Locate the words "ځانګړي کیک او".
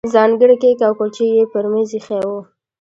0.15-0.93